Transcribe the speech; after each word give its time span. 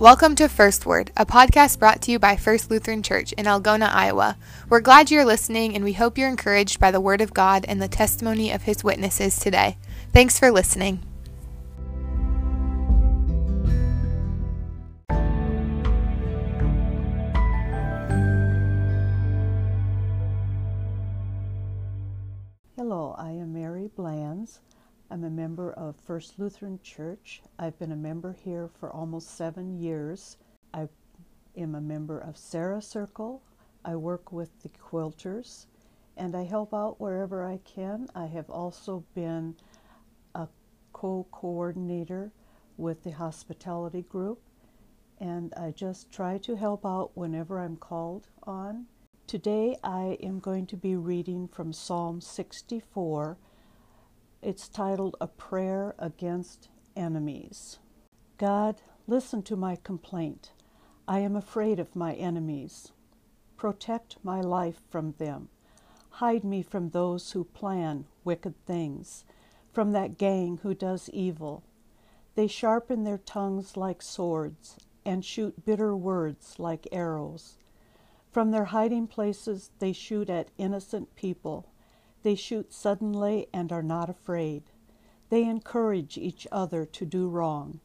Welcome 0.00 0.34
to 0.36 0.48
First 0.48 0.86
Word, 0.86 1.12
a 1.14 1.26
podcast 1.26 1.78
brought 1.78 2.00
to 2.00 2.10
you 2.10 2.18
by 2.18 2.34
First 2.34 2.70
Lutheran 2.70 3.02
Church 3.02 3.34
in 3.34 3.44
Algona, 3.44 3.92
Iowa. 3.92 4.38
We're 4.70 4.80
glad 4.80 5.10
you're 5.10 5.26
listening 5.26 5.74
and 5.74 5.84
we 5.84 5.92
hope 5.92 6.16
you're 6.16 6.30
encouraged 6.30 6.80
by 6.80 6.90
the 6.90 7.02
Word 7.02 7.20
of 7.20 7.34
God 7.34 7.66
and 7.68 7.82
the 7.82 7.86
testimony 7.86 8.50
of 8.50 8.62
His 8.62 8.82
witnesses 8.82 9.38
today. 9.38 9.76
Thanks 10.10 10.38
for 10.38 10.50
listening. 10.50 11.02
Hello, 22.74 23.14
I 23.18 23.32
am 23.32 23.52
Mary 23.52 23.90
Blanz. 23.94 24.60
I'm 25.12 25.24
a 25.24 25.30
member 25.30 25.72
of 25.72 25.96
First 25.96 26.38
Lutheran 26.38 26.78
Church. 26.84 27.42
I've 27.58 27.76
been 27.80 27.90
a 27.90 27.96
member 27.96 28.32
here 28.32 28.68
for 28.78 28.92
almost 28.92 29.36
seven 29.36 29.76
years. 29.76 30.36
I 30.72 30.86
am 31.56 31.74
a 31.74 31.80
member 31.80 32.20
of 32.20 32.38
Sarah 32.38 32.80
Circle. 32.80 33.42
I 33.84 33.96
work 33.96 34.30
with 34.30 34.50
the 34.62 34.68
quilters 34.68 35.66
and 36.16 36.36
I 36.36 36.44
help 36.44 36.72
out 36.72 37.00
wherever 37.00 37.44
I 37.44 37.58
can. 37.64 38.06
I 38.14 38.26
have 38.26 38.48
also 38.50 39.02
been 39.12 39.56
a 40.36 40.46
co 40.92 41.26
coordinator 41.32 42.30
with 42.76 43.02
the 43.02 43.10
hospitality 43.10 44.02
group 44.02 44.40
and 45.18 45.52
I 45.54 45.72
just 45.72 46.12
try 46.12 46.38
to 46.38 46.54
help 46.54 46.86
out 46.86 47.10
whenever 47.16 47.58
I'm 47.58 47.78
called 47.78 48.28
on. 48.44 48.86
Today 49.26 49.76
I 49.82 50.18
am 50.22 50.38
going 50.38 50.66
to 50.66 50.76
be 50.76 50.94
reading 50.94 51.48
from 51.48 51.72
Psalm 51.72 52.20
64 52.20 53.36
it's 54.42 54.68
titled 54.68 55.16
A 55.20 55.26
Prayer 55.26 55.94
Against 55.98 56.70
Enemies. 56.96 57.78
God, 58.38 58.80
listen 59.06 59.42
to 59.42 59.54
my 59.54 59.76
complaint. 59.76 60.52
I 61.06 61.18
am 61.18 61.36
afraid 61.36 61.78
of 61.78 61.94
my 61.94 62.14
enemies. 62.14 62.90
Protect 63.58 64.16
my 64.22 64.40
life 64.40 64.80
from 64.90 65.12
them. 65.18 65.50
Hide 66.08 66.42
me 66.42 66.62
from 66.62 66.88
those 66.88 67.32
who 67.32 67.44
plan 67.44 68.06
wicked 68.24 68.54
things, 68.64 69.26
from 69.74 69.92
that 69.92 70.16
gang 70.16 70.60
who 70.62 70.72
does 70.72 71.10
evil. 71.10 71.62
They 72.34 72.46
sharpen 72.46 73.04
their 73.04 73.18
tongues 73.18 73.76
like 73.76 74.00
swords 74.00 74.78
and 75.04 75.22
shoot 75.22 75.66
bitter 75.66 75.94
words 75.94 76.54
like 76.58 76.88
arrows. 76.90 77.58
From 78.30 78.52
their 78.52 78.66
hiding 78.66 79.06
places 79.06 79.70
they 79.80 79.92
shoot 79.92 80.30
at 80.30 80.50
innocent 80.56 81.14
people 81.14 81.69
they 82.22 82.34
shoot 82.34 82.72
suddenly 82.72 83.46
and 83.52 83.72
are 83.72 83.82
not 83.82 84.10
afraid. 84.10 84.64
They 85.30 85.44
encourage 85.44 86.18
each 86.18 86.46
other 86.50 86.84
to 86.84 87.06
do 87.06 87.28
wrong. 87.28 87.80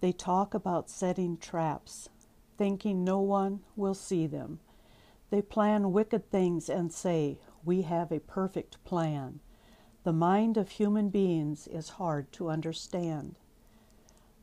They 0.00 0.12
talk 0.12 0.54
about 0.54 0.90
setting 0.90 1.36
traps, 1.36 2.08
thinking 2.56 3.04
no 3.04 3.20
one 3.20 3.60
will 3.76 3.94
see 3.94 4.26
them. 4.26 4.60
They 5.30 5.42
plan 5.42 5.92
wicked 5.92 6.30
things 6.30 6.68
and 6.68 6.92
say, 6.92 7.38
We 7.64 7.82
have 7.82 8.10
a 8.10 8.20
perfect 8.20 8.82
plan. 8.84 9.40
The 10.04 10.12
mind 10.12 10.56
of 10.56 10.70
human 10.70 11.08
beings 11.08 11.66
is 11.66 11.90
hard 11.90 12.32
to 12.32 12.48
understand. 12.48 13.38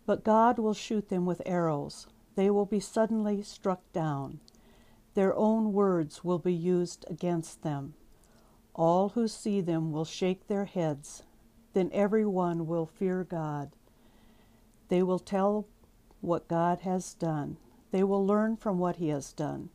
But 0.06 0.24
God 0.24 0.60
will 0.60 0.74
shoot 0.74 1.10
them 1.10 1.26
with 1.26 1.42
arrows. 1.46 2.08
They 2.36 2.50
will 2.50 2.66
be 2.66 2.80
suddenly 2.80 3.42
struck 3.42 3.82
down. 3.94 4.42
Their 5.14 5.36
own 5.36 5.72
words 5.72 6.24
will 6.24 6.40
be 6.40 6.54
used 6.54 7.06
against 7.10 7.62
them. 7.62 7.94
All 8.76 9.10
who 9.10 9.28
see 9.28 9.62
them 9.62 9.92
will 9.92 10.06
shake 10.06 10.48
their 10.48 10.66
heads, 10.66 11.24
then 11.74 11.90
every 11.94 12.26
one 12.26 12.66
will 12.66 12.86
fear 12.86 13.24
God. 13.24 13.72
They 14.90 15.04
will 15.04 15.20
tell 15.20 15.68
what 16.22 16.48
God 16.48 16.80
has 16.80 17.14
done. 17.14 17.58
They 17.92 18.04
will 18.04 18.26
learn 18.26 18.58
from 18.58 18.80
what 18.80 18.96
He 18.96 19.10
has 19.10 19.34
done. 19.34 19.70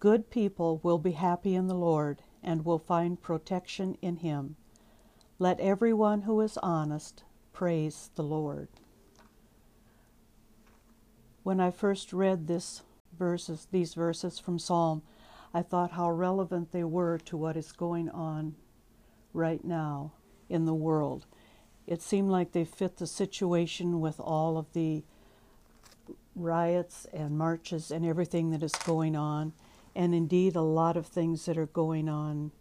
Good 0.00 0.30
people 0.30 0.80
will 0.82 0.98
be 0.98 1.12
happy 1.12 1.54
in 1.54 1.66
the 1.66 1.74
Lord 1.74 2.22
and 2.42 2.64
will 2.64 2.78
find 2.78 3.20
protection 3.20 3.96
in 4.00 4.16
Him. 4.18 4.56
Let 5.38 5.60
everyone 5.60 6.22
who 6.22 6.40
is 6.40 6.58
honest 6.58 7.24
praise 7.52 8.10
the 8.14 8.22
Lord. 8.22 8.68
When 11.42 11.60
I 11.60 11.70
first 11.70 12.12
read 12.12 12.46
this 12.46 12.82
verses, 13.18 13.66
these 13.70 13.94
verses 13.94 14.38
from 14.38 14.58
Psalm, 14.58 15.02
I 15.54 15.62
thought 15.62 15.92
how 15.92 16.10
relevant 16.10 16.72
they 16.72 16.84
were 16.84 17.18
to 17.18 17.36
what 17.36 17.56
is 17.56 17.72
going 17.72 18.08
on 18.08 18.54
right 19.34 19.64
now 19.64 20.12
in 20.48 20.64
the 20.64 20.74
world. 20.74 21.26
It 21.86 22.00
seemed 22.00 22.30
like 22.30 22.52
they 22.52 22.64
fit 22.64 22.96
the 22.96 23.06
situation 23.06 24.00
with 24.00 24.18
all 24.18 24.56
of 24.56 24.72
the 24.72 25.02
riots 26.34 27.06
and 27.12 27.36
marches 27.36 27.90
and 27.90 28.06
everything 28.06 28.50
that 28.50 28.62
is 28.62 28.72
going 28.72 29.14
on, 29.14 29.52
and 29.94 30.14
indeed 30.14 30.56
a 30.56 30.62
lot 30.62 30.96
of 30.96 31.06
things 31.06 31.44
that 31.44 31.58
are 31.58 31.66
going 31.66 32.08
on 32.08 32.52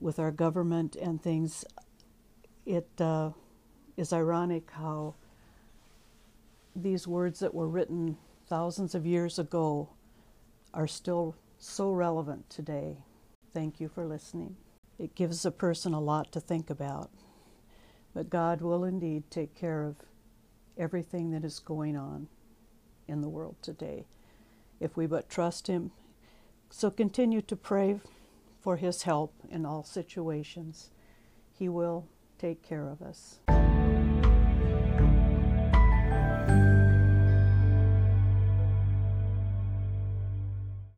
with 0.00 0.18
our 0.18 0.32
government 0.32 0.96
and 0.96 1.22
things. 1.22 1.64
It 2.66 2.88
uh, 2.98 3.30
is 3.96 4.12
ironic 4.12 4.70
how 4.72 5.14
these 6.74 7.06
words 7.06 7.40
that 7.40 7.54
were 7.54 7.68
written 7.68 8.16
thousands 8.46 8.94
of 8.94 9.06
years 9.06 9.38
ago 9.38 9.90
are 10.72 10.88
still 10.88 11.36
so 11.60 11.92
relevant 11.92 12.48
today. 12.48 12.96
Thank 13.52 13.80
you 13.80 13.88
for 13.88 14.06
listening. 14.06 14.56
It 14.98 15.14
gives 15.14 15.44
a 15.44 15.50
person 15.50 15.92
a 15.92 16.00
lot 16.00 16.32
to 16.32 16.40
think 16.40 16.70
about. 16.70 17.10
But 18.14 18.30
God 18.30 18.60
will 18.60 18.84
indeed 18.84 19.30
take 19.30 19.54
care 19.54 19.84
of 19.84 19.96
everything 20.76 21.30
that 21.30 21.44
is 21.44 21.60
going 21.60 21.96
on 21.96 22.28
in 23.06 23.20
the 23.20 23.28
world 23.28 23.56
today 23.62 24.06
if 24.80 24.96
we 24.96 25.06
but 25.06 25.28
trust 25.28 25.66
Him. 25.66 25.92
So 26.70 26.90
continue 26.90 27.42
to 27.42 27.56
pray 27.56 28.00
for 28.60 28.76
His 28.76 29.02
help 29.02 29.34
in 29.50 29.66
all 29.66 29.84
situations. 29.84 30.90
He 31.52 31.68
will 31.68 32.06
take 32.38 32.62
care 32.62 32.88
of 32.88 33.02
us. 33.02 33.38